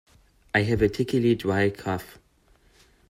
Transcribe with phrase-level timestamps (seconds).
[0.55, 2.17] I have a tickily dry cough.